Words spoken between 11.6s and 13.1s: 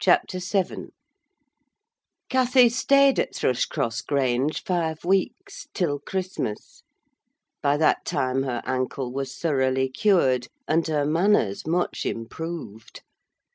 much improved.